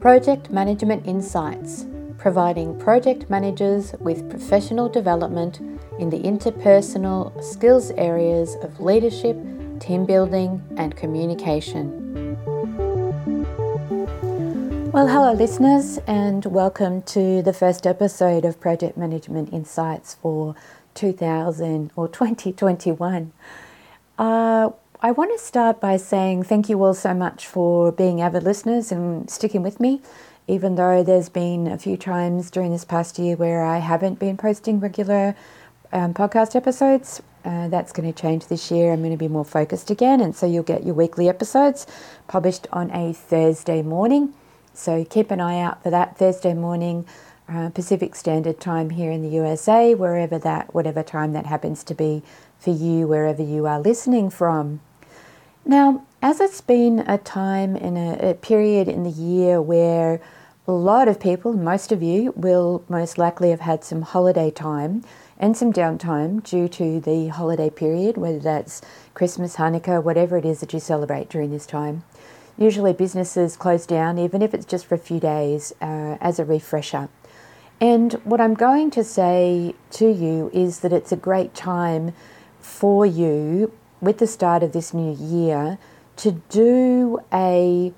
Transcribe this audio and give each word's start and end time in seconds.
Project 0.00 0.50
Management 0.50 1.08
Insights, 1.08 1.84
providing 2.18 2.78
project 2.78 3.28
managers 3.28 3.94
with 3.98 4.30
professional 4.30 4.88
development 4.88 5.58
in 5.98 6.08
the 6.08 6.20
interpersonal 6.20 7.42
skills 7.42 7.90
areas 7.90 8.54
of 8.62 8.78
leadership, 8.78 9.36
team 9.80 10.06
building, 10.06 10.62
and 10.76 10.96
communication. 10.96 12.36
Well, 14.92 15.08
hello, 15.08 15.32
listeners, 15.32 15.98
and 16.06 16.44
welcome 16.46 17.02
to 17.02 17.42
the 17.42 17.52
first 17.52 17.84
episode 17.84 18.44
of 18.44 18.60
Project 18.60 18.96
Management 18.96 19.52
Insights 19.52 20.14
for 20.14 20.54
2000 20.94 21.90
or 21.96 22.06
2021. 22.06 23.32
Uh, 24.16 24.70
I 25.00 25.12
want 25.12 25.30
to 25.30 25.38
start 25.38 25.80
by 25.80 25.96
saying 25.96 26.42
thank 26.42 26.68
you 26.68 26.82
all 26.82 26.92
so 26.92 27.14
much 27.14 27.46
for 27.46 27.92
being 27.92 28.20
avid 28.20 28.42
listeners 28.42 28.90
and 28.90 29.30
sticking 29.30 29.62
with 29.62 29.78
me, 29.78 30.02
even 30.48 30.74
though 30.74 31.04
there's 31.04 31.28
been 31.28 31.68
a 31.68 31.78
few 31.78 31.96
times 31.96 32.50
during 32.50 32.72
this 32.72 32.84
past 32.84 33.16
year 33.16 33.36
where 33.36 33.64
I 33.64 33.78
haven't 33.78 34.18
been 34.18 34.36
posting 34.36 34.80
regular 34.80 35.36
um, 35.92 36.14
podcast 36.14 36.56
episodes. 36.56 37.22
Uh, 37.44 37.68
that's 37.68 37.92
going 37.92 38.12
to 38.12 38.20
change 38.20 38.48
this 38.48 38.72
year. 38.72 38.92
I'm 38.92 38.98
going 38.98 39.12
to 39.12 39.16
be 39.16 39.28
more 39.28 39.44
focused 39.44 39.88
again, 39.88 40.20
and 40.20 40.34
so 40.34 40.46
you'll 40.46 40.64
get 40.64 40.84
your 40.84 40.96
weekly 40.96 41.28
episodes 41.28 41.86
published 42.26 42.66
on 42.72 42.90
a 42.90 43.12
Thursday 43.12 43.82
morning. 43.82 44.34
So 44.74 45.04
keep 45.04 45.30
an 45.30 45.40
eye 45.40 45.60
out 45.60 45.80
for 45.84 45.90
that 45.90 46.18
Thursday 46.18 46.54
morning. 46.54 47.06
Uh, 47.48 47.70
Pacific 47.70 48.16
Standard 48.16 48.58
Time 48.58 48.90
here 48.90 49.12
in 49.12 49.22
the 49.22 49.28
USA, 49.28 49.94
wherever 49.94 50.40
that, 50.40 50.74
whatever 50.74 51.04
time 51.04 51.34
that 51.34 51.46
happens 51.46 51.84
to 51.84 51.94
be 51.94 52.24
for 52.58 52.70
you, 52.70 53.06
wherever 53.06 53.44
you 53.44 53.64
are 53.64 53.80
listening 53.80 54.28
from. 54.28 54.80
Now, 55.64 56.06
as 56.22 56.40
it's 56.40 56.60
been 56.60 57.00
a 57.00 57.18
time 57.18 57.76
in 57.76 57.96
a, 57.96 58.30
a, 58.30 58.34
period 58.34 58.88
in 58.88 59.02
the 59.02 59.10
year 59.10 59.60
where 59.60 60.20
a 60.66 60.72
lot 60.72 61.08
of 61.08 61.20
people, 61.20 61.52
most 61.52 61.92
of 61.92 62.02
you, 62.02 62.32
will 62.36 62.84
most 62.88 63.18
likely 63.18 63.50
have 63.50 63.60
had 63.60 63.84
some 63.84 64.02
holiday 64.02 64.50
time 64.50 65.04
and 65.38 65.56
some 65.56 65.72
downtime 65.72 66.42
due 66.42 66.68
to 66.68 67.00
the 67.00 67.28
holiday 67.28 67.70
period, 67.70 68.16
whether 68.16 68.38
that's 68.38 68.80
Christmas, 69.14 69.56
Hanukkah, 69.56 70.02
whatever 70.02 70.36
it 70.36 70.44
is 70.44 70.60
that 70.60 70.72
you 70.72 70.80
celebrate 70.80 71.28
during 71.28 71.50
this 71.50 71.66
time. 71.66 72.02
Usually, 72.56 72.92
businesses 72.92 73.56
close 73.56 73.86
down, 73.86 74.18
even 74.18 74.42
if 74.42 74.52
it's 74.52 74.66
just 74.66 74.86
for 74.86 74.96
a 74.96 74.98
few 74.98 75.20
days, 75.20 75.72
uh, 75.80 76.16
as 76.20 76.38
a 76.38 76.44
refresher. 76.44 77.08
And 77.80 78.14
what 78.24 78.40
I'm 78.40 78.54
going 78.54 78.90
to 78.92 79.04
say 79.04 79.74
to 79.92 80.10
you 80.10 80.50
is 80.52 80.80
that 80.80 80.92
it's 80.92 81.12
a 81.12 81.16
great 81.16 81.54
time 81.54 82.14
for 82.58 83.06
you 83.06 83.72
with 84.00 84.18
the 84.18 84.26
start 84.26 84.62
of 84.62 84.72
this 84.72 84.94
new 84.94 85.14
year 85.14 85.78
to 86.16 86.32
do 86.48 87.18
a 87.32 87.92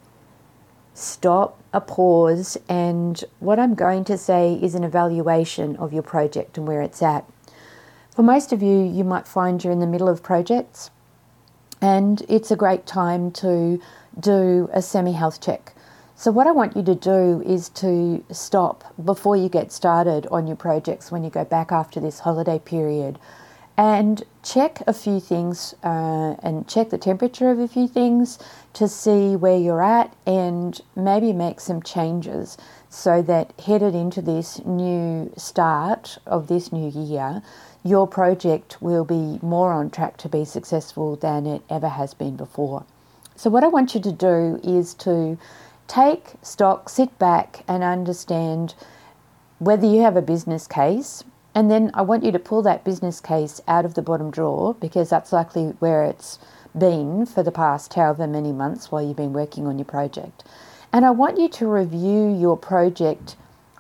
stop, 0.95 1.59
a 1.73 1.81
pause, 1.81 2.59
and 2.69 3.25
what 3.39 3.59
I'm 3.59 3.75
going 3.75 4.05
to 4.05 4.19
say 4.19 4.59
is 4.61 4.75
an 4.75 4.85
evaluation 4.85 5.77
of 5.77 5.93
your 5.93 6.03
project 6.03 6.59
and 6.59 6.67
where 6.67 6.83
it's 6.83 7.03
at. 7.03 7.25
For 8.15 8.23
most 8.23 8.53
of 8.53 8.63
you, 8.63 8.83
you 8.83 9.05
might 9.05 9.27
find 9.27 9.63
you're 9.63 9.73
in 9.73 9.79
the 9.79 9.87
middle 9.87 10.09
of 10.09 10.23
projects, 10.23 10.91
and 11.81 12.23
it's 12.29 12.51
a 12.51 12.57
great 12.57 12.87
time 12.87 13.31
to 13.33 13.81
do 14.19 14.69
a 14.73 14.83
semi 14.83 15.13
health 15.13 15.41
check. 15.41 15.75
So, 16.17 16.31
what 16.31 16.47
I 16.47 16.51
want 16.51 16.77
you 16.77 16.83
to 16.83 16.95
do 16.95 17.43
is 17.47 17.71
to 17.71 18.23
stop 18.31 18.85
before 19.03 19.37
you 19.37 19.49
get 19.49 19.73
started 19.73 20.27
on 20.27 20.47
your 20.47 20.57
projects 20.57 21.11
when 21.11 21.25
you 21.25 21.31
go 21.31 21.47
back 21.47 21.73
after 21.73 21.99
this 21.99 22.19
holiday 22.19 22.59
period 22.59 23.19
and 23.81 24.25
check 24.43 24.83
a 24.87 24.93
few 24.93 25.19
things 25.19 25.75
uh, 25.83 26.35
and 26.43 26.69
check 26.69 26.91
the 26.91 26.99
temperature 26.99 27.51
of 27.51 27.59
a 27.59 27.67
few 27.67 27.89
things 27.89 28.39
to 28.75 28.87
see 28.87 29.35
where 29.35 29.57
you're 29.57 29.83
at 29.83 30.15
and 30.27 30.83
maybe 30.95 31.33
make 31.33 31.59
some 31.61 31.83
changes 31.83 32.59
so 32.91 33.23
that 33.23 33.59
headed 33.59 33.95
into 33.95 34.21
this 34.21 34.63
new 34.67 35.33
start 35.35 36.19
of 36.27 36.47
this 36.47 36.71
new 36.71 36.91
year, 36.91 37.43
your 37.83 38.07
project 38.07 38.77
will 38.83 39.07
be 39.07 39.39
more 39.41 39.73
on 39.73 39.89
track 39.89 40.19
to 40.19 40.29
be 40.29 40.45
successful 40.45 41.17
than 41.17 41.47
it 41.47 41.63
ever 41.71 41.89
has 41.89 42.13
been 42.13 42.37
before. 42.37 42.85
So, 43.35 43.49
what 43.49 43.65
I 43.65 43.69
want 43.69 43.95
you 43.95 44.03
to 44.03 44.13
do 44.13 44.61
is 44.63 44.93
to 45.07 45.39
take 45.89 46.33
stock, 46.43 46.91
sit 46.91 47.19
back, 47.19 47.65
and 47.67 47.83
understand 47.83 48.75
whether 49.59 49.87
you 49.87 50.03
have 50.03 50.19
a 50.19 50.23
business 50.23 50.67
case 50.67 51.25
and 51.55 51.71
then 51.71 51.91
I 51.95 52.03
want 52.03 52.25
you 52.25 52.33
to 52.33 52.39
pull 52.39 52.63
that 52.63 52.85
business 52.85 53.21
case 53.21 53.61
out 53.67 53.85
of 53.85 53.95
the 53.95 54.03
bottom 54.03 54.31
drawer 54.31 54.75
because 54.75 55.11
that's 55.11 55.33
likely 55.33 55.69
where 55.81 56.05
it's 56.05 56.39
been 56.79 57.27
for 57.27 57.43
the 57.43 57.51
past 57.51 57.95
however 57.95 58.27
many 58.27 58.53
months 58.53 58.93
while 58.93 59.03
you've 59.03 59.17
been 59.17 59.33
working 59.33 59.67
on 59.67 59.79
your 59.79 59.85
project. 59.85 60.45
And 60.93 61.05
I 61.05 61.11
want 61.11 61.39
you 61.39 61.49
to 61.49 61.67
review 61.67 62.33
your 62.37 62.57
project, 62.57 63.37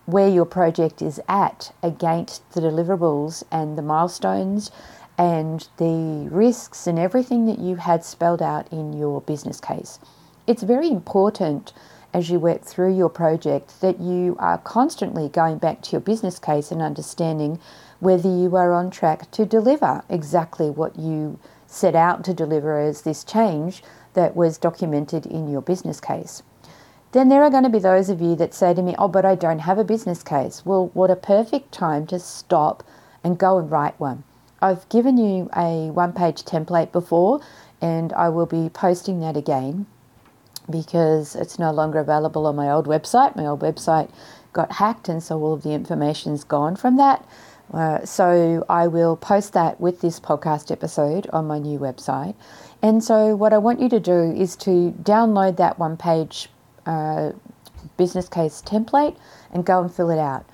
where 0.06 0.28
your 0.28 0.44
project 0.44 1.00
is 1.02 1.20
at 1.28 1.72
against 1.82 2.48
the 2.52 2.60
deliverables 2.60 3.44
and 3.50 3.78
the 3.78 3.82
milestones 3.82 4.70
and 5.18 5.68
the 5.76 6.28
risks 6.30 6.86
and 6.86 6.98
everything 6.98 7.46
that 7.46 7.58
you 7.58 7.76
had 7.76 8.04
spelled 8.04 8.42
out 8.42 8.72
in 8.72 8.92
your 8.92 9.20
business 9.20 9.60
case. 9.60 9.98
It's 10.46 10.62
very 10.62 10.88
important 10.88 11.72
as 12.12 12.30
you 12.30 12.38
work 12.38 12.62
through 12.62 12.96
your 12.96 13.08
project 13.08 13.80
that 13.80 14.00
you 14.00 14.36
are 14.38 14.58
constantly 14.58 15.28
going 15.28 15.58
back 15.58 15.80
to 15.82 15.92
your 15.92 16.00
business 16.00 16.38
case 16.38 16.70
and 16.70 16.82
understanding 16.82 17.58
whether 18.00 18.28
you 18.28 18.56
are 18.56 18.72
on 18.72 18.90
track 18.90 19.30
to 19.30 19.46
deliver 19.46 20.02
exactly 20.08 20.68
what 20.70 20.98
you 20.98 21.38
set 21.66 21.94
out 21.94 22.24
to 22.24 22.34
deliver 22.34 22.78
as 22.80 23.02
this 23.02 23.22
change 23.22 23.82
that 24.14 24.34
was 24.34 24.58
documented 24.58 25.24
in 25.26 25.48
your 25.48 25.62
business 25.62 26.00
case. 26.00 26.42
Then 27.12 27.28
there 27.28 27.42
are 27.42 27.50
going 27.50 27.64
to 27.64 27.68
be 27.68 27.78
those 27.78 28.08
of 28.08 28.20
you 28.20 28.36
that 28.36 28.54
say 28.54 28.74
to 28.74 28.82
me, 28.82 28.94
Oh, 28.98 29.08
but 29.08 29.24
I 29.24 29.34
don't 29.34 29.60
have 29.60 29.78
a 29.78 29.84
business 29.84 30.22
case. 30.22 30.64
Well, 30.64 30.90
what 30.94 31.10
a 31.10 31.16
perfect 31.16 31.72
time 31.72 32.06
to 32.08 32.18
stop 32.18 32.84
and 33.22 33.38
go 33.38 33.58
and 33.58 33.70
write 33.70 33.98
one. 33.98 34.24
I've 34.62 34.88
given 34.88 35.16
you 35.16 35.48
a 35.56 35.90
one 35.90 36.12
page 36.12 36.42
template 36.42 36.92
before, 36.92 37.40
and 37.80 38.12
I 38.12 38.28
will 38.28 38.46
be 38.46 38.68
posting 38.68 39.20
that 39.20 39.36
again 39.36 39.86
because 40.68 41.34
it's 41.34 41.58
no 41.58 41.70
longer 41.70 41.98
available 41.98 42.46
on 42.46 42.56
my 42.56 42.70
old 42.70 42.86
website. 42.86 43.36
My 43.36 43.46
old 43.46 43.60
website 43.60 44.10
got 44.52 44.72
hacked, 44.72 45.08
and 45.08 45.22
so 45.22 45.40
all 45.40 45.54
of 45.54 45.62
the 45.62 45.72
information's 45.72 46.44
gone 46.44 46.76
from 46.76 46.96
that. 46.96 47.26
Uh, 47.72 48.04
so 48.04 48.64
I 48.68 48.88
will 48.88 49.16
post 49.16 49.52
that 49.52 49.80
with 49.80 50.00
this 50.00 50.18
podcast 50.18 50.70
episode 50.72 51.28
on 51.32 51.46
my 51.46 51.58
new 51.58 51.78
website. 51.78 52.34
And 52.82 53.04
so 53.04 53.36
what 53.36 53.52
I 53.52 53.58
want 53.58 53.80
you 53.80 53.88
to 53.90 54.00
do 54.00 54.32
is 54.32 54.56
to 54.56 54.92
download 55.02 55.56
that 55.58 55.78
one 55.78 55.96
page 55.96 56.48
uh, 56.86 57.32
business 57.96 58.28
case 58.28 58.62
template 58.64 59.16
and 59.52 59.64
go 59.64 59.80
and 59.80 59.92
fill 59.92 60.10
it 60.10 60.18
out 60.18 60.44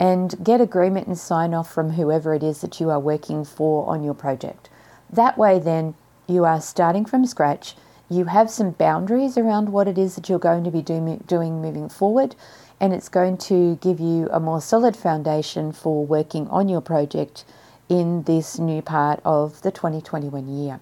and 0.00 0.42
get 0.42 0.60
agreement 0.60 1.06
and 1.06 1.18
sign 1.18 1.54
off 1.54 1.72
from 1.72 1.90
whoever 1.90 2.34
it 2.34 2.42
is 2.42 2.60
that 2.62 2.80
you 2.80 2.90
are 2.90 2.98
working 2.98 3.44
for 3.44 3.86
on 3.88 4.02
your 4.02 4.14
project. 4.14 4.68
That 5.10 5.38
way, 5.38 5.58
then 5.58 5.94
you 6.26 6.44
are 6.44 6.60
starting 6.60 7.04
from 7.04 7.26
scratch 7.26 7.76
you 8.10 8.26
have 8.26 8.50
some 8.50 8.70
boundaries 8.72 9.38
around 9.38 9.70
what 9.70 9.88
it 9.88 9.98
is 9.98 10.14
that 10.14 10.28
you're 10.28 10.38
going 10.38 10.64
to 10.64 10.70
be 10.70 10.82
do, 10.82 11.20
doing 11.26 11.62
moving 11.62 11.88
forward, 11.88 12.34
and 12.80 12.92
it's 12.92 13.08
going 13.08 13.36
to 13.38 13.76
give 13.76 14.00
you 14.00 14.28
a 14.30 14.40
more 14.40 14.60
solid 14.60 14.96
foundation 14.96 15.72
for 15.72 16.04
working 16.04 16.48
on 16.48 16.68
your 16.68 16.80
project 16.80 17.44
in 17.88 18.22
this 18.24 18.58
new 18.58 18.82
part 18.82 19.20
of 19.24 19.62
the 19.62 19.70
2021 19.70 20.48
year. 20.48 20.80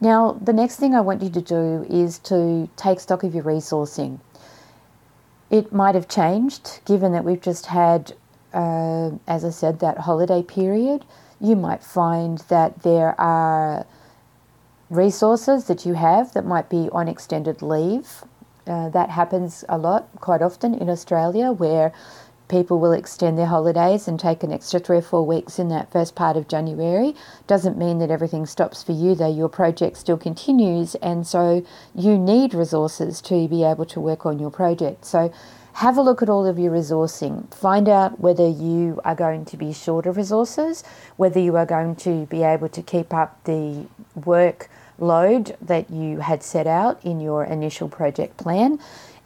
Now, 0.00 0.38
the 0.40 0.52
next 0.52 0.76
thing 0.76 0.94
I 0.94 1.00
want 1.00 1.22
you 1.22 1.30
to 1.30 1.42
do 1.42 1.86
is 1.88 2.18
to 2.20 2.68
take 2.76 3.00
stock 3.00 3.22
of 3.22 3.34
your 3.34 3.44
resourcing. 3.44 4.18
It 5.50 5.72
might 5.72 5.94
have 5.94 6.08
changed 6.08 6.80
given 6.86 7.12
that 7.12 7.24
we've 7.24 7.40
just 7.40 7.66
had, 7.66 8.14
uh, 8.54 9.10
as 9.26 9.44
I 9.44 9.50
said, 9.50 9.80
that 9.80 9.98
holiday 9.98 10.42
period. 10.42 11.04
You 11.40 11.56
might 11.56 11.82
find 11.82 12.38
that 12.48 12.82
there 12.82 13.18
are 13.20 13.86
resources 14.90 15.64
that 15.64 15.86
you 15.86 15.94
have 15.94 16.34
that 16.34 16.44
might 16.44 16.68
be 16.68 16.88
on 16.92 17.08
extended 17.08 17.62
leave. 17.62 18.24
Uh, 18.66 18.88
that 18.90 19.08
happens 19.10 19.64
a 19.68 19.78
lot, 19.78 20.08
quite 20.20 20.42
often 20.42 20.74
in 20.74 20.90
Australia, 20.90 21.52
where 21.52 21.92
people 22.48 22.80
will 22.80 22.92
extend 22.92 23.38
their 23.38 23.46
holidays 23.46 24.08
and 24.08 24.18
take 24.18 24.42
an 24.42 24.52
extra 24.52 24.80
three 24.80 24.98
or 24.98 25.02
four 25.02 25.24
weeks 25.24 25.58
in 25.58 25.68
that 25.68 25.90
first 25.90 26.16
part 26.16 26.36
of 26.36 26.48
January. 26.48 27.14
Doesn't 27.46 27.78
mean 27.78 28.00
that 28.00 28.10
everything 28.10 28.44
stops 28.44 28.82
for 28.82 28.92
you, 28.92 29.14
though, 29.14 29.32
your 29.32 29.48
project 29.48 29.96
still 29.96 30.18
continues, 30.18 30.96
and 30.96 31.26
so 31.26 31.64
you 31.94 32.18
need 32.18 32.52
resources 32.52 33.20
to 33.22 33.46
be 33.48 33.62
able 33.62 33.86
to 33.86 34.00
work 34.00 34.26
on 34.26 34.40
your 34.40 34.50
project. 34.50 35.04
So 35.04 35.32
have 35.74 35.96
a 35.96 36.02
look 36.02 36.20
at 36.20 36.28
all 36.28 36.44
of 36.46 36.58
your 36.58 36.72
resourcing. 36.72 37.54
Find 37.54 37.88
out 37.88 38.18
whether 38.18 38.48
you 38.48 39.00
are 39.04 39.14
going 39.14 39.44
to 39.46 39.56
be 39.56 39.72
short 39.72 40.04
of 40.06 40.16
resources, 40.16 40.82
whether 41.16 41.38
you 41.38 41.56
are 41.56 41.66
going 41.66 41.94
to 41.96 42.26
be 42.26 42.42
able 42.42 42.68
to 42.70 42.82
keep 42.82 43.14
up 43.14 43.42
the 43.44 43.86
work 44.14 44.68
load 45.00 45.56
that 45.60 45.90
you 45.90 46.18
had 46.18 46.42
set 46.42 46.66
out 46.66 47.04
in 47.04 47.20
your 47.20 47.44
initial 47.44 47.88
project 47.88 48.36
plan. 48.36 48.78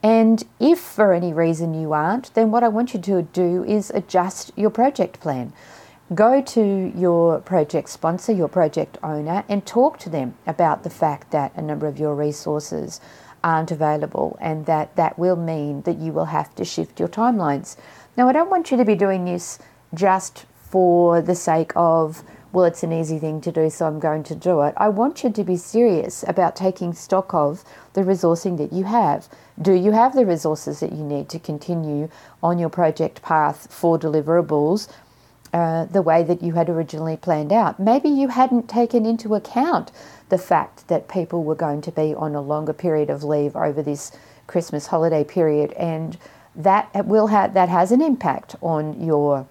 And 0.03 0.45
if 0.61 0.79
for 0.79 1.13
any 1.13 1.33
reason 1.33 1.75
you 1.75 1.93
aren't, 1.93 2.33
then 2.35 2.51
what 2.51 2.63
I 2.63 2.69
want 2.69 2.95
you 2.95 3.01
to 3.01 3.23
do 3.23 3.65
is 3.65 3.91
adjust 3.91 4.53
your 4.55 4.71
project 4.71 5.21
plan. 5.21 5.53
Go 6.15 6.43
to 6.43 6.93
your 6.95 7.41
project 7.41 7.89
sponsor, 7.89 8.33
your 8.33 8.49
project 8.49 8.99
owner, 9.03 9.45
and 9.49 9.65
talk 9.65 9.99
to 10.01 10.11
them 10.11 10.35
about 10.47 10.83
the 10.83 10.91
fact 10.91 11.31
that 11.31 11.57
a 11.57 11.63
number 11.63 11.87
of 11.87 11.99
your 11.99 12.15
resources 12.15 13.01
aren't 13.43 13.71
available, 13.71 14.37
and 14.41 14.67
that 14.67 14.95
that 14.97 15.19
will 15.19 15.37
mean 15.37 15.83
that 15.83 15.99
you 15.99 16.13
will 16.13 16.27
have 16.27 16.55
to 16.57 16.65
shift 16.65 17.01
your 17.01 17.09
timelines. 17.09 17.77
Now, 18.17 18.29
I 18.29 18.33
don't 18.33 18.51
want 18.51 18.71
you 18.71 18.77
to 18.77 18.85
be 18.85 18.95
doing 18.95 19.25
this 19.25 19.59
just 19.95 20.45
for 20.55 21.23
the 21.23 21.35
sake 21.35 21.73
of, 21.75 22.23
well, 22.55 22.65
it's 22.65 22.85
an 22.85 22.93
easy 22.93 23.19
thing 23.19 23.41
to 23.41 23.51
do, 23.51 23.69
so 23.69 23.85
I'm 23.85 23.99
going 23.99 24.23
to 24.23 24.35
do 24.37 24.61
it. 24.61 24.75
I 24.77 24.89
want 24.89 25.25
you 25.25 25.31
to 25.31 25.43
be 25.43 25.57
serious 25.57 26.25
about 26.29 26.55
taking 26.55 26.95
stock 26.95 27.35
of 27.35 27.65
the 27.95 28.03
resourcing 28.03 28.59
that 28.59 28.73
you 28.73 28.85
have. 28.85 29.29
Do 29.61 29.73
you 29.73 29.91
have 29.91 30.15
the 30.15 30.25
resources 30.25 30.79
that 30.79 30.93
you 30.93 31.03
need 31.03 31.29
to 31.31 31.41
continue 31.41 32.09
on 32.45 32.61
your 32.61 32.69
project 32.69 33.23
path 33.23 33.67
for 33.73 33.99
deliverables 33.99 34.89
uh, 35.53 35.87
the 35.87 36.01
way 36.01 36.23
that 36.23 36.45
you 36.45 36.53
had 36.53 36.69
originally 36.71 37.17
planned 37.17 37.53
out? 37.53 37.81
Maybe 37.81 38.09
you 38.09 38.29
hadn't 38.29 38.69
taken 38.69 39.05
into 39.05 39.35
account 39.35 39.91
the 40.29 40.39
fact 40.39 40.87
that 40.87 41.09
people 41.09 41.43
were 41.43 41.57
going 41.57 41.81
to 41.81 41.91
be 41.91 42.15
on 42.15 42.37
a 42.37 42.41
longer 42.41 42.73
period 42.73 43.11
of 43.11 43.25
leave 43.25 43.57
over 43.57 43.83
this 43.83 44.13
Christmas 44.47 44.87
holiday 44.87 45.25
period 45.25 45.73
and 45.73 46.17
that 46.55 47.05
will 47.05 47.27
have 47.27 47.53
that 47.55 47.69
has 47.69 47.91
an 47.91 48.01
impact 48.01 48.55
on 48.61 49.05
your 49.05 49.49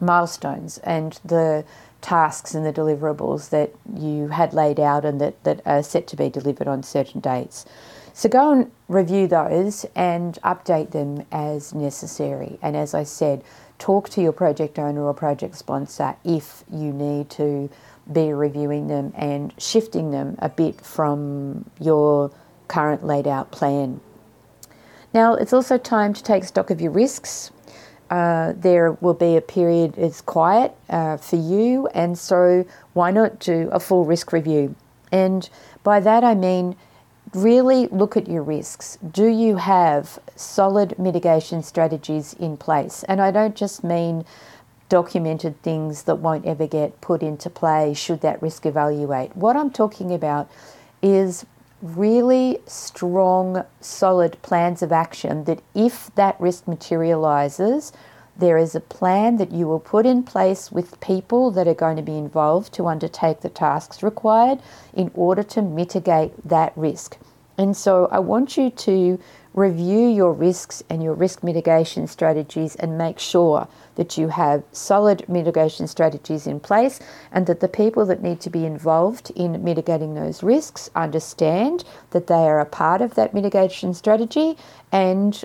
milestones 0.00 0.78
and 0.78 1.20
the 1.22 1.64
tasks 2.00 2.54
and 2.54 2.64
the 2.64 2.72
deliverables 2.72 3.50
that 3.50 3.72
you 3.94 4.28
had 4.28 4.52
laid 4.52 4.80
out 4.80 5.04
and 5.04 5.20
that, 5.20 5.42
that 5.44 5.60
are 5.66 5.82
set 5.82 6.06
to 6.08 6.16
be 6.16 6.28
delivered 6.28 6.68
on 6.68 6.82
certain 6.82 7.20
dates. 7.20 7.66
So 8.12 8.28
go 8.28 8.52
and 8.52 8.70
review 8.88 9.26
those 9.28 9.86
and 9.94 10.38
update 10.44 10.90
them 10.90 11.26
as 11.30 11.72
necessary. 11.74 12.58
And 12.60 12.76
as 12.76 12.92
I 12.94 13.04
said, 13.04 13.44
talk 13.78 14.08
to 14.10 14.22
your 14.22 14.32
project 14.32 14.78
owner 14.78 15.02
or 15.02 15.14
project 15.14 15.56
sponsor 15.56 16.16
if 16.24 16.64
you 16.70 16.92
need 16.92 17.30
to 17.30 17.70
be 18.12 18.32
reviewing 18.32 18.88
them 18.88 19.12
and 19.16 19.54
shifting 19.58 20.10
them 20.10 20.36
a 20.40 20.48
bit 20.48 20.80
from 20.80 21.70
your 21.78 22.30
current 22.68 23.04
laid 23.04 23.26
out 23.26 23.50
plan. 23.50 24.00
Now, 25.12 25.34
it's 25.34 25.52
also 25.52 25.76
time 25.76 26.12
to 26.14 26.22
take 26.22 26.44
stock 26.44 26.70
of 26.70 26.80
your 26.80 26.92
risks. 26.92 27.50
Uh, 28.10 28.52
there 28.56 28.92
will 29.00 29.14
be 29.14 29.36
a 29.36 29.40
period 29.40 29.94
it's 29.96 30.20
quiet 30.20 30.74
uh, 30.88 31.16
for 31.16 31.36
you, 31.36 31.86
and 31.94 32.18
so 32.18 32.66
why 32.92 33.10
not 33.10 33.38
do 33.38 33.68
a 33.72 33.78
full 33.78 34.04
risk 34.04 34.32
review? 34.32 34.74
And 35.12 35.48
by 35.84 36.00
that 36.00 36.24
I 36.24 36.34
mean 36.34 36.76
really 37.32 37.86
look 37.88 38.16
at 38.16 38.28
your 38.28 38.42
risks. 38.42 38.98
Do 39.08 39.26
you 39.26 39.56
have 39.56 40.18
solid 40.34 40.98
mitigation 40.98 41.62
strategies 41.62 42.34
in 42.34 42.56
place? 42.56 43.04
And 43.04 43.20
I 43.20 43.30
don't 43.30 43.54
just 43.54 43.84
mean 43.84 44.24
documented 44.88 45.62
things 45.62 46.02
that 46.02 46.16
won't 46.16 46.44
ever 46.44 46.66
get 46.66 47.00
put 47.00 47.22
into 47.22 47.48
play 47.48 47.94
should 47.94 48.20
that 48.22 48.42
risk 48.42 48.66
evaluate. 48.66 49.36
What 49.36 49.56
I'm 49.56 49.70
talking 49.70 50.12
about 50.12 50.50
is 51.00 51.46
really 51.82 52.58
strong, 52.66 53.64
solid 53.80 54.40
plans 54.42 54.82
of 54.82 54.92
action 54.92 55.44
that 55.44 55.62
if 55.74 56.14
that 56.14 56.40
risk 56.40 56.68
materializes, 56.68 57.92
there 58.36 58.58
is 58.58 58.74
a 58.74 58.80
plan 58.80 59.36
that 59.36 59.52
you 59.52 59.66
will 59.66 59.80
put 59.80 60.06
in 60.06 60.22
place 60.22 60.72
with 60.72 61.00
people 61.00 61.50
that 61.50 61.68
are 61.68 61.74
going 61.74 61.96
to 61.96 62.02
be 62.02 62.16
involved 62.16 62.72
to 62.74 62.86
undertake 62.86 63.40
the 63.40 63.48
tasks 63.48 64.02
required 64.02 64.60
in 64.94 65.10
order 65.14 65.42
to 65.42 65.62
mitigate 65.62 66.32
that 66.48 66.72
risk. 66.76 67.18
And 67.58 67.76
so 67.76 68.08
I 68.10 68.20
want 68.20 68.56
you 68.56 68.70
to 68.70 69.18
review 69.54 70.08
your 70.08 70.32
risks 70.32 70.82
and 70.88 71.02
your 71.02 71.14
risk 71.14 71.42
mitigation 71.42 72.06
strategies 72.06 72.76
and 72.76 72.96
make 72.96 73.18
sure 73.18 73.66
that 73.96 74.16
you 74.16 74.28
have 74.28 74.62
solid 74.72 75.28
mitigation 75.28 75.86
strategies 75.86 76.46
in 76.46 76.60
place 76.60 77.00
and 77.32 77.46
that 77.46 77.60
the 77.60 77.68
people 77.68 78.06
that 78.06 78.22
need 78.22 78.40
to 78.40 78.50
be 78.50 78.64
involved 78.64 79.30
in 79.30 79.62
mitigating 79.64 80.14
those 80.14 80.42
risks 80.42 80.88
understand 80.94 81.84
that 82.10 82.28
they 82.28 82.34
are 82.34 82.60
a 82.60 82.66
part 82.66 83.00
of 83.00 83.14
that 83.14 83.34
mitigation 83.34 83.92
strategy 83.92 84.56
and 84.92 85.44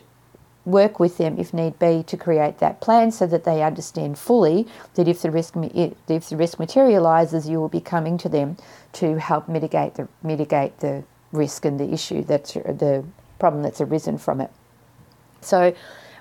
work 0.66 1.00
with 1.00 1.18
them 1.18 1.38
if 1.38 1.54
need 1.54 1.78
be 1.80 2.04
to 2.04 2.18
create 2.18 2.58
that 2.60 2.82
plan 2.82 3.12
so 3.12 3.28
that 3.28 3.44
they 3.44 3.62
understand 3.62 4.18
fully 4.18 4.68
that 4.96 5.08
if 5.08 5.22
the 5.22 5.32
risk 5.32 5.54
if 5.56 6.30
the 6.30 6.38
risk 6.38 6.60
materializes 6.60 7.48
you 7.48 7.60
will 7.60 7.70
be 7.70 7.82
coming 7.82 8.18
to 8.18 8.28
them 8.28 8.58
to 8.92 9.20
help 9.20 9.48
mitigate 9.48 9.94
the 9.96 10.08
mitigate 10.24 10.80
the 10.80 11.04
risk 11.32 11.66
and 11.66 11.80
the 11.80 11.94
issue 11.94 12.24
that's 12.24 12.54
the 12.54 13.04
problem 13.40 13.64
that's 13.64 13.82
arisen 13.82 14.18
from 14.18 14.42
it. 14.42 14.52
So, 15.42 15.76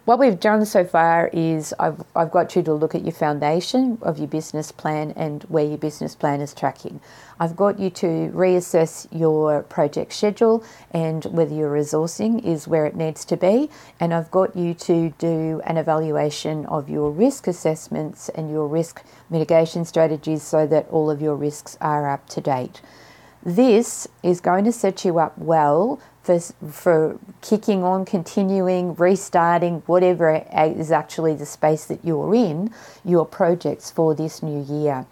what 0.05 0.19
we've 0.19 0.39
done 0.39 0.67
so 0.67 0.85
far 0.85 1.31
is 1.33 1.73
I've, 1.79 2.05
I've 2.15 2.31
got 2.31 2.55
you 2.55 2.63
to 2.65 2.75
look 2.75 2.95
at 2.95 3.05
your 3.05 3.15
foundation 3.15 3.97
of 4.03 4.19
your 4.19 4.29
business 4.29 4.71
plan 4.71 5.13
and 5.17 5.45
where 5.45 5.65
your 5.65 5.79
business 5.79 6.15
plan 6.15 6.43
is 6.43 6.53
tracking. 6.53 7.01
I've 7.41 7.57
got 7.57 7.79
you 7.79 7.89
to 7.89 8.07
reassess 8.35 9.09
your 9.11 9.63
project 9.63 10.13
schedule 10.13 10.63
and 10.91 11.25
whether 11.25 11.55
your 11.55 11.73
resourcing 11.73 12.45
is 12.45 12.69
where 12.69 12.85
it 12.85 12.95
needs 12.95 13.25
to 13.25 13.39
be. 13.39 13.71
And 13.99 14.13
I've 14.13 14.31
got 14.31 14.55
you 14.55 14.75
to 14.75 15.15
do 15.17 15.63
an 15.65 15.79
evaluation 15.79 16.67
of 16.67 16.91
your 16.91 17.11
risk 17.11 17.47
assessments 17.47 18.29
and 18.29 18.51
your 18.51 18.69
risk 18.69 19.03
mitigation 19.31 19.87
strategies 19.87 20.43
so 20.43 20.67
that 20.67 20.87
all 20.91 21.11
of 21.11 21.23
your 21.23 21.35
risks 21.35 21.79
are 21.81 22.11
up 22.11 22.29
to 22.29 22.43
date. 22.43 22.83
This 23.45 24.09
is 24.23 24.41
going 24.41 24.65
to 24.65 24.73
set 24.73 25.05
you 25.05 25.19
up 25.19 25.37
well 25.37 26.01
for, 26.23 26.41
for 26.41 27.19
kicking 27.43 27.85
on, 27.85 28.07
continuing, 28.07 28.95
restarting, 28.95 29.83
whatever 29.85 30.43
is 30.57 30.91
actually 30.91 31.35
the 31.35 31.45
space 31.45 31.85
that 31.85 32.03
you're 32.03 32.35
in, 32.35 32.73
your 33.05 33.27
projects 33.27 33.91
for 33.91 34.15
this 34.15 34.43
new 34.43 34.65
year. 34.65 35.05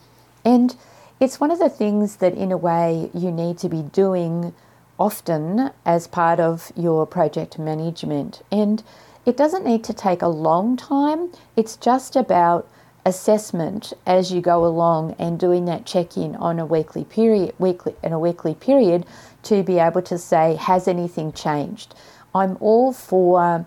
And 0.45 0.75
it's 1.21 1.39
one 1.39 1.51
of 1.51 1.59
the 1.59 1.69
things 1.69 2.17
that, 2.17 2.35
in 2.35 2.51
a 2.51 2.57
way, 2.57 3.11
you 3.13 3.31
need 3.31 3.59
to 3.59 3.69
be 3.69 3.83
doing 3.83 4.55
often 4.99 5.71
as 5.85 6.07
part 6.07 6.41
of 6.41 6.73
your 6.75 7.07
project 7.07 7.59
management. 7.59 8.41
And 8.51 8.83
it 9.27 9.37
doesn't 9.37 9.65
need 9.65 9.85
to 9.85 9.93
take 9.93 10.23
a 10.23 10.29
long 10.29 10.77
time, 10.79 11.33
it's 11.55 11.77
just 11.77 12.17
about 12.17 12.67
assessment 13.05 13.93
as 14.07 14.33
you 14.33 14.41
go 14.41 14.65
along 14.65 15.17
and 15.19 15.39
doing 15.39 15.65
that 15.65 15.85
check-in 15.85 16.37
on 16.37 16.59
a 16.59 16.67
weekly 16.67 17.05
period 17.05 17.53
weekly 17.59 17.95
in 18.03 18.13
a 18.13 18.19
weekly 18.19 18.55
period 18.55 19.05
to 19.43 19.63
be 19.63 19.79
able 19.79 20.03
to 20.03 20.17
say 20.17 20.55
has 20.57 20.87
anything 20.87 21.33
changed? 21.33 21.95
I'm 22.35 22.57
all 22.61 22.93
for 22.93 23.67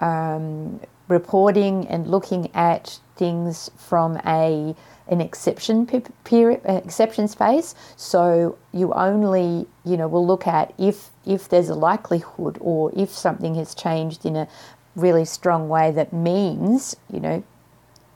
um, 0.00 0.80
reporting 1.08 1.86
and 1.88 2.08
looking 2.08 2.50
at 2.54 2.98
things 3.16 3.70
from 3.76 4.18
a 4.26 4.74
an 5.08 5.20
exception 5.20 5.86
period, 6.24 6.60
uh, 6.66 6.74
exception 6.74 7.28
space. 7.28 7.74
So 7.96 8.56
you 8.72 8.92
only 8.94 9.66
you 9.84 9.96
know 9.96 10.08
will 10.08 10.26
look 10.26 10.46
at 10.46 10.72
if 10.78 11.10
if 11.26 11.48
there's 11.48 11.68
a 11.68 11.74
likelihood 11.74 12.58
or 12.60 12.90
if 12.96 13.10
something 13.10 13.54
has 13.56 13.74
changed 13.74 14.24
in 14.24 14.36
a 14.36 14.48
really 14.94 15.24
strong 15.24 15.68
way 15.68 15.90
that 15.90 16.12
means 16.12 16.96
you 17.10 17.18
know 17.18 17.42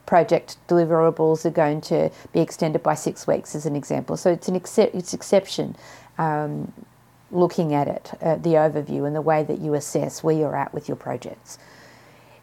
project 0.06 0.56
deliverables 0.68 1.44
are 1.44 1.50
going 1.50 1.80
to 1.82 2.10
be 2.32 2.40
extended 2.40 2.82
by 2.82 2.94
six 2.94 3.26
weeks, 3.26 3.54
as 3.54 3.66
an 3.66 3.76
example. 3.76 4.16
So 4.16 4.30
it's 4.30 4.48
an 4.48 4.56
it's 4.56 5.12
exception. 5.12 5.76
Um, 6.16 6.72
looking 7.32 7.74
at 7.74 7.88
it, 7.88 8.12
uh, 8.22 8.36
the 8.36 8.50
overview, 8.50 9.06
and 9.06 9.14
the 9.14 9.20
way 9.20 9.42
that 9.42 9.58
you 9.60 9.74
assess 9.74 10.22
where 10.22 10.34
you're 10.34 10.56
at 10.56 10.72
with 10.72 10.88
your 10.88 10.96
projects. 10.96 11.58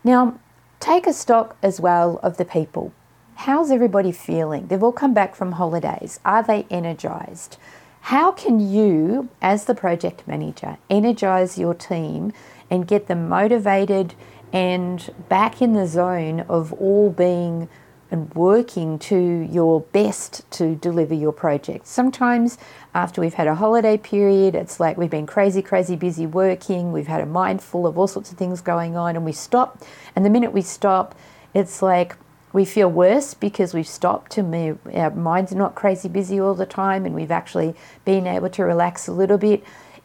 Now, 0.04 0.38
take 0.80 1.08
a 1.08 1.14
stock 1.14 1.56
as 1.64 1.80
well 1.80 2.20
of 2.22 2.36
the 2.36 2.46
people. 2.46 2.92
How's 3.36 3.72
everybody 3.72 4.12
feeling? 4.12 4.68
They've 4.68 4.84
all 4.84 4.92
come 4.92 5.14
back 5.14 5.36
from 5.36 5.54
holidays. 5.54 6.20
Are 6.26 6.44
they 6.44 6.68
energized? 6.70 7.58
How 8.02 8.34
can 8.34 8.60
you, 8.60 9.30
as 9.42 9.66
the 9.66 9.74
project 9.74 10.28
manager, 10.28 10.78
energize 10.90 11.58
your 11.58 11.74
team 11.74 12.34
and 12.70 12.86
get 12.88 13.08
them 13.08 13.30
motivated 13.30 14.14
and 14.54 15.12
back 15.28 15.62
in 15.62 15.74
the 15.74 15.88
zone 15.88 16.42
of 16.42 16.72
all 16.74 17.10
being 17.10 17.68
and 18.12 18.32
working 18.36 19.00
to 19.00 19.18
your 19.52 19.82
best 19.82 20.50
to 20.52 20.76
deliver 20.76 21.16
your 21.16 21.32
project. 21.32 21.88
Sometimes, 21.88 22.60
after 22.94 23.20
we've 23.20 23.34
had 23.34 23.48
a 23.48 23.56
holiday 23.56 23.98
period, 23.98 24.54
it's 24.54 24.80
like 24.80 24.98
we've 24.98 25.10
been 25.10 25.26
crazy, 25.26 25.64
crazy 25.64 25.96
busy 25.96 26.28
working, 26.28 26.92
we've 26.92 27.08
had 27.08 27.22
a 27.22 27.26
mind 27.26 27.64
full 27.64 27.88
of 27.88 27.98
all 27.98 28.06
sorts 28.06 28.32
of 28.32 28.38
things 28.38 28.62
going 28.62 28.96
on, 28.96 29.16
and 29.16 29.26
we 29.26 29.32
stop. 29.32 29.82
And 30.16 30.24
the 30.24 30.30
minute 30.30 30.54
we 30.54 30.62
stop, 30.62 31.16
it's 31.56 31.82
like 31.82 32.16
we 32.54 32.66
feel 32.66 32.88
worse 32.88 33.34
because 33.34 33.74
we've 33.74 33.88
stopped 33.88 34.38
and 34.38 34.78
our 34.94 35.10
minds 35.10 35.52
are 35.52 35.58
not 35.58 35.74
crazy 35.74 36.08
busy 36.08 36.40
all 36.40 36.54
the 36.54 36.68
time, 36.68 37.08
and 37.08 37.16
we've 37.16 37.32
actually 37.32 37.74
been 38.06 38.28
able 38.28 38.50
to 38.52 38.64
relax 38.64 39.08
a 39.08 39.12
little 39.12 39.40
bit. 39.40 39.64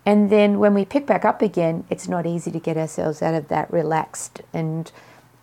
And 0.08 0.30
then 0.30 0.58
when 0.58 0.72
we 0.72 0.86
pick 0.86 1.06
back 1.06 1.26
up 1.26 1.42
again, 1.42 1.84
it's 1.90 2.08
not 2.08 2.24
easy 2.24 2.50
to 2.52 2.58
get 2.58 2.78
ourselves 2.78 3.20
out 3.20 3.34
of 3.34 3.48
that 3.48 3.70
relaxed 3.70 4.40
and, 4.54 4.90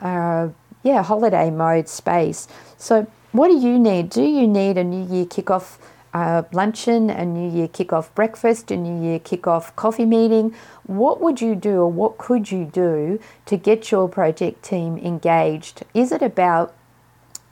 uh, 0.01 0.47
yeah, 0.81 1.03
holiday 1.03 1.51
mode 1.51 1.87
space. 1.87 2.47
So, 2.75 3.05
what 3.31 3.49
do 3.49 3.59
you 3.59 3.77
need? 3.77 4.09
Do 4.09 4.23
you 4.23 4.47
need 4.47 4.79
a 4.79 4.83
New 4.83 5.05
Year 5.05 5.25
kickoff 5.25 5.77
uh, 6.15 6.41
luncheon, 6.51 7.11
a 7.11 7.23
New 7.23 7.47
Year 7.47 7.67
kickoff 7.67 8.11
breakfast, 8.15 8.71
a 8.71 8.75
New 8.75 9.07
Year 9.07 9.19
kickoff 9.19 9.75
coffee 9.75 10.03
meeting? 10.03 10.55
What 10.87 11.21
would 11.21 11.41
you 11.41 11.53
do 11.53 11.81
or 11.81 11.91
what 11.91 12.17
could 12.17 12.49
you 12.49 12.65
do 12.65 13.19
to 13.45 13.57
get 13.57 13.91
your 13.91 14.09
project 14.09 14.63
team 14.63 14.97
engaged? 14.97 15.83
Is 15.93 16.11
it 16.11 16.23
about 16.23 16.73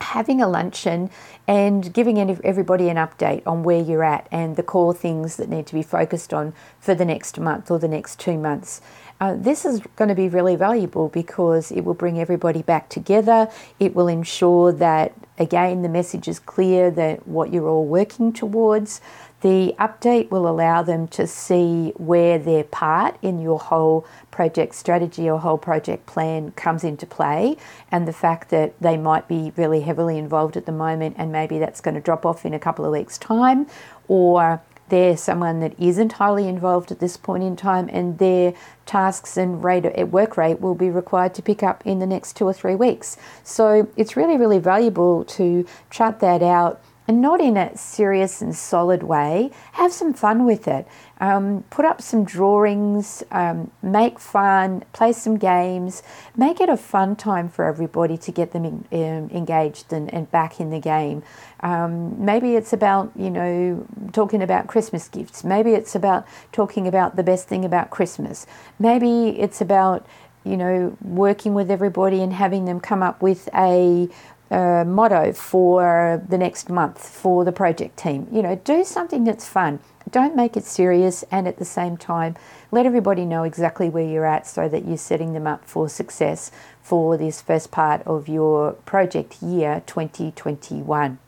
having 0.00 0.40
a 0.40 0.48
luncheon 0.48 1.10
and 1.46 1.92
giving 1.92 2.18
everybody 2.44 2.88
an 2.88 2.96
update 2.96 3.42
on 3.46 3.62
where 3.62 3.80
you're 3.80 4.04
at 4.04 4.26
and 4.30 4.56
the 4.56 4.62
core 4.62 4.94
things 4.94 5.36
that 5.36 5.48
need 5.48 5.66
to 5.66 5.74
be 5.74 5.82
focused 5.82 6.32
on 6.32 6.52
for 6.80 6.94
the 6.94 7.04
next 7.04 7.38
month 7.38 7.70
or 7.70 7.78
the 7.78 7.88
next 7.88 8.18
two 8.18 8.38
months. 8.38 8.80
Uh, 9.20 9.34
this 9.36 9.64
is 9.64 9.80
going 9.96 10.08
to 10.08 10.14
be 10.14 10.28
really 10.28 10.56
valuable 10.56 11.08
because 11.08 11.70
it 11.70 11.82
will 11.82 11.94
bring 11.94 12.18
everybody 12.18 12.62
back 12.62 12.88
together. 12.88 13.48
It 13.78 13.94
will 13.94 14.08
ensure 14.08 14.72
that, 14.72 15.12
again, 15.38 15.82
the 15.82 15.88
message 15.88 16.26
is 16.26 16.40
clear 16.40 16.90
that 16.90 17.26
what 17.26 17.52
you're 17.52 17.68
all 17.68 17.86
working 17.86 18.32
towards. 18.32 19.00
The 19.44 19.74
update 19.78 20.30
will 20.30 20.48
allow 20.48 20.80
them 20.80 21.06
to 21.08 21.26
see 21.26 21.92
where 21.96 22.38
their 22.38 22.64
part 22.64 23.18
in 23.20 23.42
your 23.42 23.58
whole 23.58 24.06
project 24.30 24.74
strategy 24.74 25.28
or 25.28 25.38
whole 25.38 25.58
project 25.58 26.06
plan 26.06 26.52
comes 26.52 26.82
into 26.82 27.04
play, 27.04 27.58
and 27.92 28.08
the 28.08 28.12
fact 28.14 28.48
that 28.48 28.72
they 28.80 28.96
might 28.96 29.28
be 29.28 29.52
really 29.54 29.82
heavily 29.82 30.16
involved 30.16 30.56
at 30.56 30.64
the 30.64 30.72
moment 30.72 31.16
and 31.18 31.30
maybe 31.30 31.58
that's 31.58 31.82
going 31.82 31.94
to 31.94 32.00
drop 32.00 32.24
off 32.24 32.46
in 32.46 32.54
a 32.54 32.58
couple 32.58 32.86
of 32.86 32.92
weeks' 32.92 33.18
time, 33.18 33.66
or 34.08 34.62
they're 34.88 35.14
someone 35.14 35.60
that 35.60 35.78
isn't 35.78 36.14
highly 36.14 36.48
involved 36.48 36.90
at 36.90 37.00
this 37.00 37.18
point 37.18 37.42
in 37.42 37.54
time 37.54 37.90
and 37.92 38.16
their 38.16 38.54
tasks 38.86 39.36
and 39.36 39.62
rate 39.62 39.84
at 39.84 40.08
work 40.08 40.38
rate 40.38 40.58
will 40.62 40.74
be 40.74 40.88
required 40.88 41.34
to 41.34 41.42
pick 41.42 41.62
up 41.62 41.86
in 41.86 41.98
the 41.98 42.06
next 42.06 42.34
two 42.34 42.46
or 42.46 42.54
three 42.54 42.74
weeks. 42.74 43.18
So 43.42 43.88
it's 43.94 44.16
really, 44.16 44.38
really 44.38 44.58
valuable 44.58 45.22
to 45.36 45.66
chart 45.90 46.20
that 46.20 46.42
out 46.42 46.80
and 47.06 47.20
not 47.20 47.40
in 47.40 47.56
a 47.56 47.76
serious 47.76 48.40
and 48.40 48.54
solid 48.54 49.02
way. 49.02 49.50
Have 49.72 49.92
some 49.92 50.14
fun 50.14 50.44
with 50.44 50.66
it. 50.66 50.86
Um, 51.20 51.64
put 51.70 51.84
up 51.84 52.02
some 52.02 52.24
drawings, 52.24 53.22
um, 53.30 53.70
make 53.82 54.18
fun, 54.18 54.84
play 54.92 55.12
some 55.12 55.36
games, 55.36 56.02
make 56.36 56.60
it 56.60 56.68
a 56.68 56.76
fun 56.76 57.14
time 57.14 57.48
for 57.48 57.64
everybody 57.64 58.16
to 58.18 58.32
get 58.32 58.52
them 58.52 58.64
in, 58.64 58.84
um, 58.92 59.30
engaged 59.30 59.92
and, 59.92 60.12
and, 60.12 60.30
back 60.30 60.60
in 60.60 60.70
the 60.70 60.80
game. 60.80 61.22
Um, 61.60 62.24
maybe 62.24 62.56
it's 62.56 62.72
about, 62.72 63.12
you 63.16 63.30
know, 63.30 63.86
talking 64.12 64.42
about 64.42 64.66
Christmas 64.66 65.08
gifts. 65.08 65.44
Maybe 65.44 65.72
it's 65.72 65.94
about 65.94 66.26
talking 66.52 66.88
about 66.88 67.16
the 67.16 67.22
best 67.22 67.48
thing 67.48 67.64
about 67.64 67.90
Christmas. 67.90 68.46
Maybe 68.78 69.28
it's 69.40 69.60
about, 69.60 70.04
you 70.44 70.56
know, 70.56 70.96
working 71.00 71.54
with 71.54 71.70
everybody 71.70 72.22
and 72.22 72.32
having 72.32 72.64
them 72.64 72.80
come 72.80 73.02
up 73.02 73.22
with 73.22 73.48
a 73.54 74.08
uh, 74.50 74.84
motto 74.86 75.32
for 75.32 76.22
the 76.28 76.38
next 76.38 76.68
month 76.68 77.06
for 77.08 77.44
the 77.44 77.52
project 77.52 77.96
team. 77.96 78.26
You 78.30 78.42
know, 78.42 78.56
do 78.56 78.84
something 78.84 79.24
that's 79.24 79.48
fun. 79.48 79.80
Don't 80.10 80.36
make 80.36 80.56
it 80.56 80.64
serious, 80.64 81.24
and 81.30 81.48
at 81.48 81.58
the 81.58 81.64
same 81.64 81.96
time, 81.96 82.36
let 82.70 82.86
everybody 82.86 83.24
know 83.24 83.42
exactly 83.42 83.88
where 83.88 84.04
you're 84.04 84.26
at 84.26 84.46
so 84.46 84.68
that 84.68 84.84
you're 84.84 84.98
setting 84.98 85.32
them 85.32 85.46
up 85.46 85.64
for 85.64 85.88
success 85.88 86.50
for 86.82 87.16
this 87.16 87.40
first 87.40 87.70
part 87.70 88.02
of 88.06 88.28
your 88.28 88.72
project 88.84 89.42
year 89.42 89.82
2021. 89.86 91.18